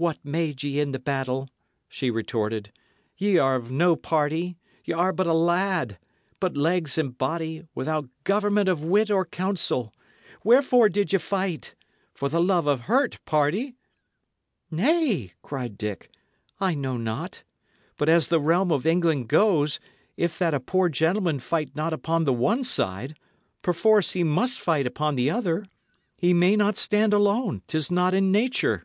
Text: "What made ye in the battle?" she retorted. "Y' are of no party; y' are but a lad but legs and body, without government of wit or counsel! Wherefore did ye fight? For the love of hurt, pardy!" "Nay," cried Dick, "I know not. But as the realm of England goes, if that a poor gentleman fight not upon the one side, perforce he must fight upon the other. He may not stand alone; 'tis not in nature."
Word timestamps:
"What 0.00 0.24
made 0.24 0.62
ye 0.62 0.78
in 0.78 0.92
the 0.92 1.00
battle?" 1.00 1.48
she 1.88 2.08
retorted. 2.08 2.70
"Y' 3.16 3.36
are 3.36 3.56
of 3.56 3.72
no 3.72 3.96
party; 3.96 4.56
y' 4.84 4.92
are 4.92 5.12
but 5.12 5.26
a 5.26 5.32
lad 5.34 5.98
but 6.38 6.56
legs 6.56 6.98
and 6.98 7.18
body, 7.18 7.64
without 7.74 8.08
government 8.22 8.68
of 8.68 8.84
wit 8.84 9.10
or 9.10 9.24
counsel! 9.24 9.92
Wherefore 10.44 10.88
did 10.88 11.12
ye 11.12 11.18
fight? 11.18 11.74
For 12.14 12.28
the 12.28 12.40
love 12.40 12.68
of 12.68 12.82
hurt, 12.82 13.18
pardy!" 13.24 13.74
"Nay," 14.70 15.32
cried 15.42 15.76
Dick, 15.76 16.08
"I 16.60 16.76
know 16.76 16.96
not. 16.96 17.42
But 17.96 18.08
as 18.08 18.28
the 18.28 18.38
realm 18.40 18.70
of 18.70 18.86
England 18.86 19.26
goes, 19.28 19.80
if 20.16 20.38
that 20.38 20.54
a 20.54 20.60
poor 20.60 20.88
gentleman 20.88 21.40
fight 21.40 21.74
not 21.74 21.92
upon 21.92 22.22
the 22.22 22.32
one 22.32 22.62
side, 22.62 23.18
perforce 23.62 24.12
he 24.12 24.22
must 24.22 24.60
fight 24.60 24.86
upon 24.86 25.16
the 25.16 25.28
other. 25.28 25.64
He 26.16 26.32
may 26.32 26.54
not 26.54 26.76
stand 26.76 27.12
alone; 27.12 27.62
'tis 27.66 27.90
not 27.90 28.14
in 28.14 28.30
nature." 28.30 28.84